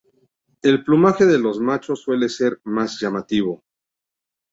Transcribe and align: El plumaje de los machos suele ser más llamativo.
El 0.63 0.83
plumaje 0.83 1.27
de 1.27 1.37
los 1.37 1.59
machos 1.59 2.01
suele 2.01 2.27
ser 2.27 2.59
más 2.63 2.99
llamativo. 2.99 3.63